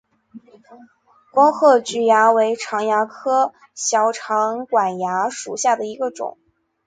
[1.31, 6.39] 光褐菊蚜为常蚜科小长管蚜属下的一个种。